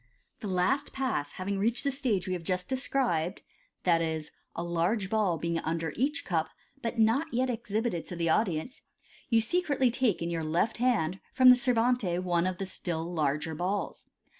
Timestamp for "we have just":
2.27-2.67